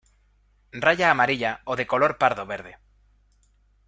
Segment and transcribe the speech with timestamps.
[0.85, 2.73] Raya amarilla o de color pardo verde.